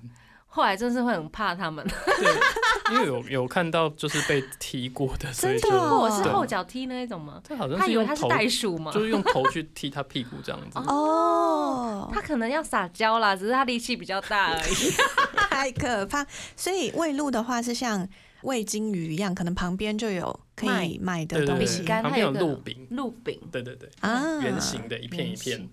[0.47, 1.85] 后来真是会很怕他们。
[2.17, 7.39] 对，因为有有看到就是被踢过的， 所以就真的哦或者是对后脚踢那一种吗？
[7.47, 8.91] 他好像他以为是用头，他是袋鼠吗？
[8.91, 10.79] 就是用头去踢他屁股这样子。
[10.79, 14.91] 哦，他可能要撒娇啦，只是他力气比较大而已。
[15.49, 16.25] 太可怕。
[16.55, 18.07] 所以喂鹿的话是像
[18.41, 21.77] 喂金鱼一样，可能旁边就有可以卖的东西。
[21.79, 23.39] 饼干旁边有还有鹿饼，鹿饼。
[23.51, 25.69] 对对对，啊，圆形的一片一片，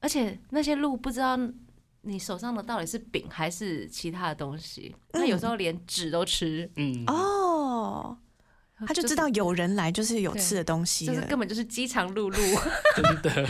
[0.00, 1.38] 而且那些鹿不知道
[2.02, 8.16] 你手上的到底是饼还是其他的东西，它有时候连纸都吃，嗯，哦，
[8.86, 11.04] 他就知道有人来就是有吃的东西。
[11.04, 12.60] 就是根本就是饥肠辘辘，
[12.96, 13.48] 真的，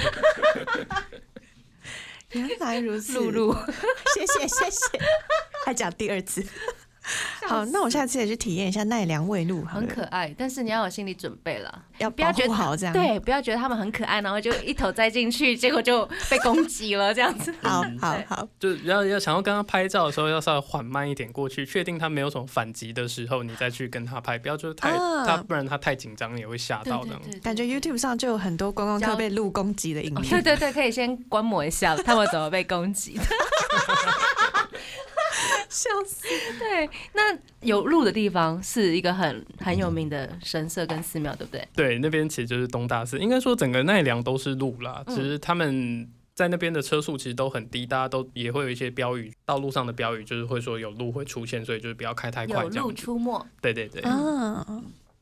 [2.33, 3.72] 原来如此，辘辘。
[4.14, 4.98] 谢谢谢谢，
[5.64, 6.44] 还讲第二次。
[7.46, 17.53] 好，那我下次也去体验一下奈良喂鹿，很可爱，但是你要有心理准备了，要保不要觉得护好这样。，对，不要觉得他们很可爱，然后就一头栽进去，结果就被攻击了这样子。
[17.62, 27.18] 好嗯好好，就是要要想要跟他拍照的时候，要稍微缓慢一点过去，确定他没有什么反击的时候，你再去跟他拍，不要就是太、啊他，不然他太紧张也会吓到的。
[27.42, 30.42] 感觉 YouTube 上就有很多观光客教被鹿攻击的影片对片。
[30.42, 33.25] 对对，可以先观摩一下他们怎么被攻击的。
[35.72, 36.26] 笑死！
[36.59, 41.66] 对，那有路的地方是一个很很有名的神社跟寺庙，对不对？
[41.74, 46.11] 对，那边其实就是东大寺，应该说整个奈良都是路啦，嗯只是他们。
[46.33, 52.94] 在那边的车速其实都很低，大家都也会有一些标语，道路上的标语就是会说有路会出现，所以就是不要开太快有鹿这样。
[52.94, 54.64] 出没，对对对，啊，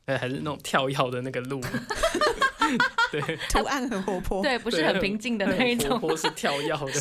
[0.05, 1.59] 哎还是那种跳跃的那个路，
[3.11, 4.41] 对，图案很活泼。
[4.41, 5.89] 对，不是很平静的那一种。
[5.99, 6.93] 活泼是跳跃的。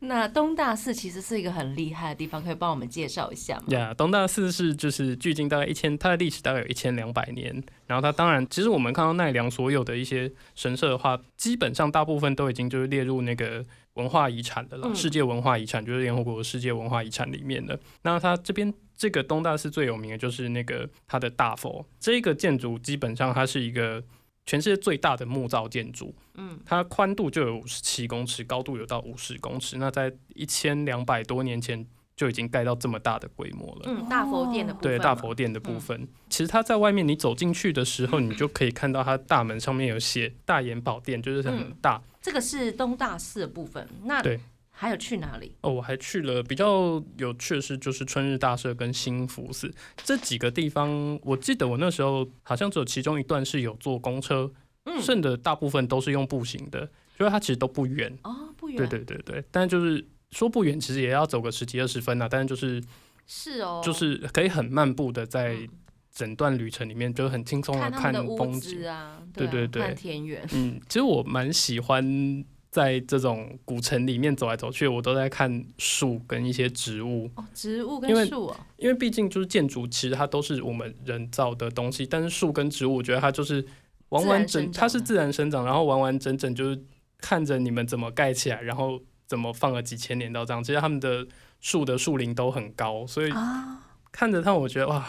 [0.00, 3.64] 那东大寺其实是一个很厉害的地方，可以帮我们介绍一下吗？
[3.70, 7.62] 呀东大寺是就是距今大概一千，它的历史大概有一千两百年。
[7.86, 17.78] 然后它当然，其实我们看到奈良所有的一些神社的话，基本上大部分都已经就是列入那个文化遗产的了，嗯世界文化遗产就是联合国世界文化遗产里面的。
[18.02, 24.04] 那它这边这个东大寺最有名的就是那个它的大佛，这个建筑基本上它是一个。
[24.48, 29.76] 全世界最大的木造建筑，嗯，它宽度就有五十七公尺，高度有到五十公尺。
[29.76, 33.82] 那在一千两百多年前就已经盖到这么大的规模了。
[33.84, 42.02] 嗯，大佛殿的部分对大佛殿的部分，其实它在外面你走进去的时候，你就可以看到它大门上面有写大眼宝殿，就是很嗯大。
[42.22, 43.86] 这个是东大寺的部分。
[44.04, 44.40] 那对
[44.80, 45.56] 还有去哪里？
[45.62, 51.18] 哦，我还去了比较有趣的是，就是春日大社跟新福寺这几个地方。
[51.24, 54.48] 我记得我那时候好像只有其中一段是有坐公车，
[54.84, 56.88] 嗯，剩的大部分都是用步行的，
[57.18, 58.16] 就是它其实都不远。
[58.22, 62.28] 哦，不远，对对对对，但就是说不远，其实也要走个十几二十分啊。
[62.30, 62.80] 但是就是
[63.26, 65.68] 是哦，就是可以很漫步的在嗯
[66.12, 70.46] 整段旅程里面，就是很轻松的看风景啊对对对看田园。
[70.52, 83.64] 嗯，其实我蛮喜欢在这种古城里面走来走去，我都在看树跟一些植物，哦，植物跟树哦，因为毕竟就是建筑，其实它都是我们人造的东西，但是树跟植物，我觉得它就是
[84.10, 86.82] 完完整，它是自然生长，然后完完整整就是
[87.18, 91.26] 看着你们怎么盖起来，然后怎么放了几千年到这样，其实他们的
[91.60, 95.06] 树的树龄都很高，所以啊，看着它，我觉得哇，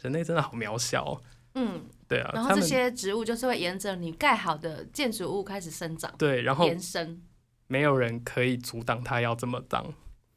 [0.00, 1.22] 人类真的好渺小、哦。
[1.54, 7.20] 嗯，对啊，然后这些植物就是会沿着你盖好的建筑物开始生长、对，然后延伸。
[7.68, 9.82] 没有人可以阻挡它要这么当。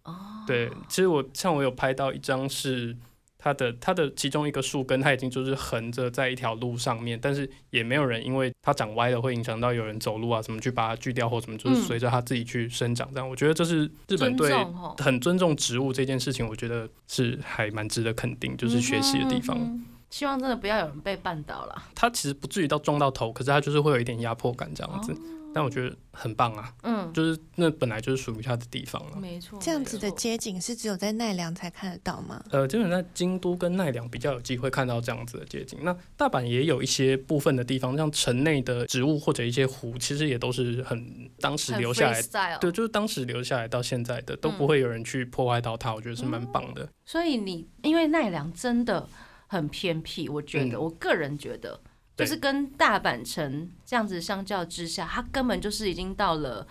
[0.03, 0.15] 哦，
[0.47, 2.95] 对，其实我像我有拍到一张是
[3.37, 13.29] 它的它的其中一个树根，它已经就是横着在一条路上面，但是也没有人因为它长歪了会影响到有人走路啊什么去把它锯掉或什么，就是嗯随着它自己去生长这样。
[13.29, 14.53] 我觉得这是日本对
[14.99, 19.57] 很尊重植物这件事情，我觉得是还蛮值得肯定，就是学习的地方。
[19.57, 21.83] 嗯哼嗯哼希望真的不要有人被绊倒了。
[21.93, 25.11] 他其实不至于到撞到头，可是他就是会有一点压迫感这样子。
[25.11, 25.17] 哦
[25.55, 29.17] 但我觉得很棒啊，嗯，就是那本来就是属于它的地方了。
[29.17, 32.43] 没错，这样子的街景是只有在奈良才看得到吗？
[32.49, 35.79] 呃，基本上京都跟奈良比较有机会看到这样子的街景。
[35.81, 42.21] 那大阪也有一些部分的地方，像城内的植物或者一些湖，其实也都是很当时留下来，
[42.59, 46.85] 对，就是当时留下来到现在的，都不会有人去破坏到它，我觉得是蛮棒的。
[47.05, 49.07] 所以你因为奈良真的
[49.47, 50.81] 很偏僻，我觉得、嗯。
[50.81, 51.79] 我个人觉得
[52.17, 56.67] 就是跟大阪城这样子相较之下，它根本就是已经到了。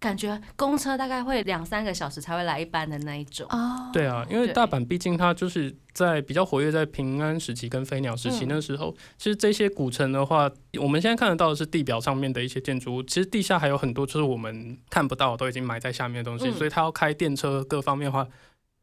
[0.00, 8.48] 感觉公车大概会两三个小时才会来一班的那一种，哦，对啊，因为大阪毕竟它就是在比较活跃在平安时期跟飞鸟时期嗯。
[8.50, 16.52] 那时候，其实这些古城的话，我们现在看得到的是地表上面的一些建筑物，其实地下还有很多就是我们看不到，都已经埋在下面的东西，嗯。
[16.52, 18.28] 所以它要开电车各方面的话，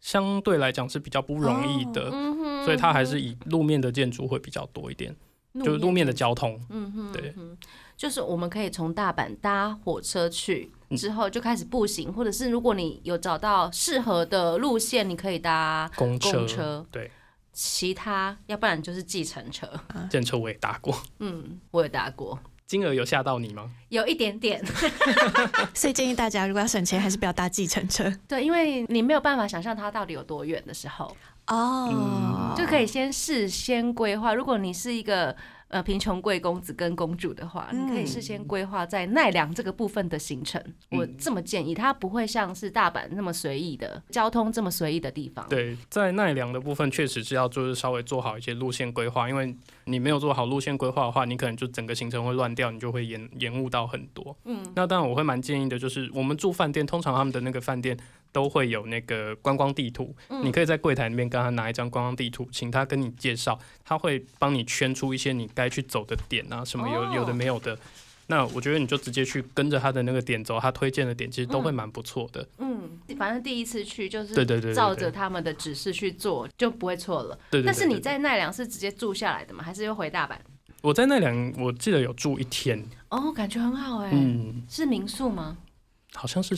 [0.01, 5.15] 相对来讲是比较不容易的，嗯所以它还是以路面的建筑会比较多一点，
[5.63, 6.59] 就是路面的交通。
[6.69, 7.33] 嗯哼，对。
[7.95, 17.11] 就是我们可以从大阪搭火车去，嗯之后就开始步行，或者是如果你有找到适合的路线，你可以搭公车，公车，对，
[17.53, 19.69] 其他要不然就是计程车。
[20.09, 22.39] 电车我也搭过，嗯，我也搭过，
[22.71, 23.69] 金额有吓到你吗？
[23.89, 24.63] 有一点点。
[25.75, 31.13] 所以建议大家如果要省钱，还是不要搭计程车对，因为你没有办法想象它到底有多远的时候，
[31.47, 34.33] 哦就可以先事先规划。
[34.33, 35.35] 如果你是一个
[35.71, 40.61] 呃贫穷贵公子跟公主的话，你可以事先规划在奈良这个部分的行程。
[40.91, 45.45] 我嗯这么建议，它不会像是大阪那么随意的交通这么随意的地方。
[45.49, 49.55] 对，在奈良的部分确实是要就是稍微做好一些路线规划，因为
[49.85, 54.35] 你没有做好路线规划的话，你可能就整个行程会乱掉，你就会延延误到很多。
[54.45, 57.97] 嗯，那当然我会蛮建议的，就是我们住饭店，通常他们的那个饭店
[58.31, 67.77] 都会有那个观光地图，嗯你可以在柜台里面跟他拿一张观光地图，请他跟你介绍，他会帮你圈出一些你该去走的点啊，什么有哦有的没有的。
[68.27, 72.47] 那我觉得你就直接去跟着他的那个点走，他推荐的点其实都会蛮不错的。
[72.59, 77.35] 嗯，反正第一次去就是对对对对对照着他们的指示去做，就不会错了。
[77.49, 79.61] 对对对但是你在奈良是直接住下来的吗？
[79.61, 80.37] 还是又回大阪？
[80.81, 85.57] 我在奈良，我记得有住一天，哦，感觉很好哎、嗯，是民宿吗？
[86.13, 86.55] 好像是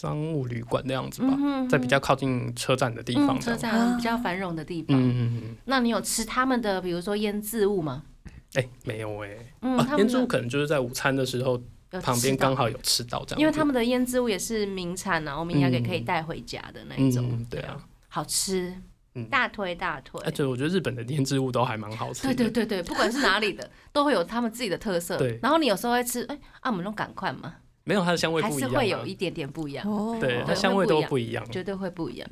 [0.00, 3.54] 商务旅馆那样子吧，嗯哼在比较靠近车站的地方嗯，车。
[3.56, 4.96] 站比较繁荣的地方。
[4.98, 8.02] 嗯嗯嗯，那你有吃他们的，比如说腌渍物吗？
[8.54, 9.30] 哎、没有哎、
[9.98, 11.60] 腌制物可能就是在午餐的时候
[12.02, 17.26] 旁边刚好有吃到这样，因为他们的腌制物也是名产啊，我们应该也可以嗯带回家的那一种。
[17.30, 17.76] 嗯对啊，
[18.08, 18.72] 好吃，
[19.16, 20.20] 嗯大推大推。
[20.24, 22.34] 而且我觉得日本的腌制物都还蛮好吃的。
[22.34, 25.16] 对对对对，不管是哪里的， 都会有他们自己的特色。
[25.16, 27.54] 对然后你有时候会吃，哎、啊，我们弄赶快嘛，
[27.84, 30.16] 没有它的香味还是不一样、啊，会有一点点不一样，哦。
[30.20, 31.48] 对，它香味都不一样。
[31.50, 32.28] 绝对会不一样。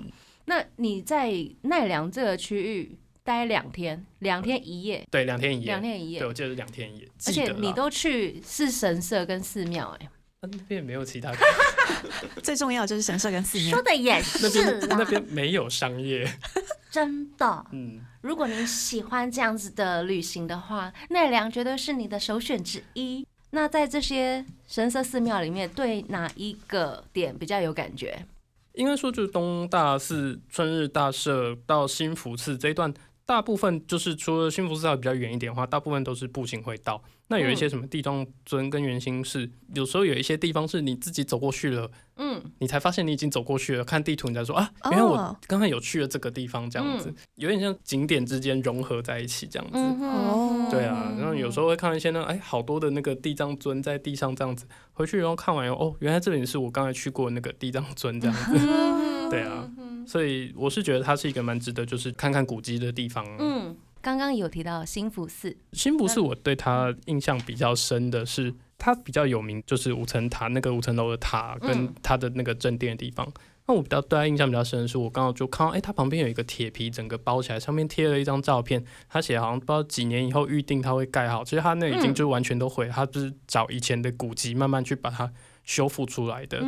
[0.46, 1.32] 那你在
[1.62, 6.18] 奈良这个区域待两天，两天一夜，对，两天一夜，两天一夜。
[6.18, 10.06] 对，，我记得是两天一夜，而且你都去是神社跟寺庙，哎，
[10.40, 11.32] 啊那边也没有其他，
[12.42, 13.70] 最重要就是神社跟寺庙。
[13.70, 13.82] 说。
[13.82, 16.26] 的也那边是啦，那边没有商业，
[16.90, 17.66] 真的。
[17.70, 23.24] 嗯，如果你喜欢这样子的旅行的话，奈良绝对是你的首选之一。
[23.54, 28.26] 那在这些神社寺庙里面，对哪一个点比较有感觉？
[28.72, 32.92] 应该说就是东大寺、春日大社到新福寺这一段，
[33.24, 37.02] 大部分就是除了幸福寺还比较远一点的话，大部分都是步行会到。
[37.28, 43.84] 那有一些什么地藏尊跟圆心寺，有时候有一些地方是你自己走过去了，嗯，你才发现你已经走过去了。
[43.84, 49.78] 看地图你才说啊，哦原来我刚才有去了这个地方，这样子、嗯有点像景点之间融合在一起这样子。
[49.78, 58.58] 哦对啊，然后有时候会看到一些呢，哎，好多的那个地藏尊在地上这样子，回去然后看完以后，哦，原来这里是我刚才去过那个地藏尊这样子。
[58.58, 59.66] 嗯 对啊，
[60.06, 63.26] 所以我是觉得它是一个蛮值得就是看看古迹的地方。
[63.38, 71.94] 嗯，刚刚有提到新福寺，新福寺我对它印象比较深的是，它比较有名就是五层塔那个五层楼的塔跟嗯。
[72.02, 73.26] 它的那个正殿的地方。
[73.64, 82.14] 那我比较对它印象比较深的是，我刚好就看到，哎、它旁边有一个铁皮整个包起来，上面贴了一张照片，它写好像不知道几年以后预定它会盖好，其实它那已经嗯。
[82.14, 85.32] 就完全都毁了，它就是找以前的古籍慢慢去把它
[85.64, 86.62] 修复出来的。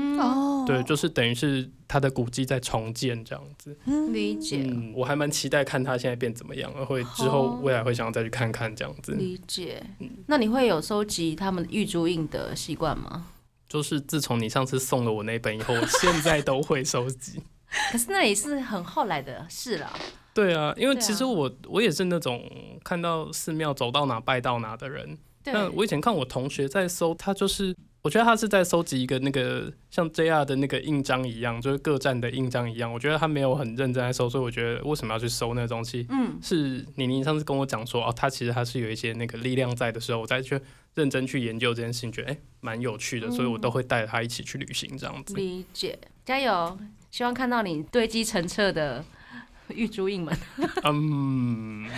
[0.66, 3.76] 对，就是等于是它的古迹在重建这样子。
[3.84, 9.12] 嗯理解嗯，我还蛮期待看它现在变怎么样，会之后哦未来会想要再去看看这样子。
[9.12, 9.82] 理解。
[9.99, 13.26] 嗯那你会有收集他们玉珠印的习惯吗？
[13.68, 17.42] 就是自从你上次送了我那本以后，我现在都会收集。
[17.90, 19.92] 可是那也是很后来的事了。
[20.32, 22.49] 对啊，因为其实我我也是那种
[22.84, 25.18] 看到寺庙走到哪拜到哪的人。
[25.42, 27.74] 对，那我以前看我同学在搜，他就是
[28.05, 32.93] 我觉得他是在收集一个那个像 JR 的那个印章一样，就是各站的印章一样。
[32.93, 36.07] 我觉得他没有很认真在收，所以我觉得为什么要去收那个东西？
[36.11, 40.61] 嗯，是妮妮上次跟我讲说，哦，他其实他是有一些那个力量在的时候，我再去
[40.95, 45.33] 认真去研究这件事情，觉得哎蛮有趣的，所以我都会带着他一起去旅行这样子。
[45.35, 46.79] 理解，加油！
[47.11, 49.03] 希望看到你堆积成册的
[49.69, 50.37] 玉珠印们。
[50.85, 51.89] 嗯，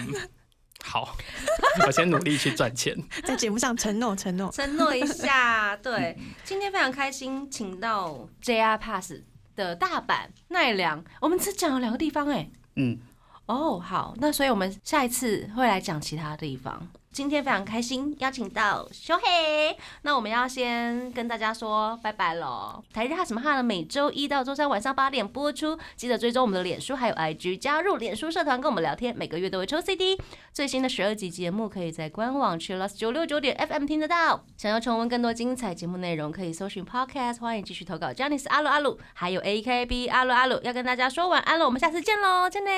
[0.86, 1.16] 好，
[1.84, 2.96] 我先努力去赚钱。
[3.24, 4.50] 在节目上承诺承诺。
[4.52, 9.14] 承诺一下，对，今天非常开心，请到 JR Pass
[9.56, 12.98] 的大阪、奈良，我们只讲了两个地方，哎，嗯，
[13.46, 16.88] 哦，好，那所以我们下一次会来讲其他地方。
[17.16, 19.74] 今天非常开心，邀请到小黑。
[20.02, 22.84] 那我们要先跟大家说拜拜喽。
[22.92, 23.62] 台日哈什么哈呢？
[23.62, 30.20] 每周一到周三晚上八点播出，记得追踪我们的脸书还有 IG，加入脸书社团跟我们聊天，每个月都会抽 CD。
[30.52, 34.44] 最新的十二集节目可以在官网 c h i l l s 九六九点 FM 听得到。
[34.58, 37.40] 想要重温更多精彩节目内容，可以搜寻 Podcast。
[37.40, 42.70] 欢迎继续投稿 j a n i c e 阿鲁阿鲁，还有 AKB 阿鲁阿鲁，要跟大家说晚安了，我们下次见喽，真的，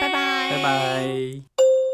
[0.00, 1.93] 拜拜拜拜。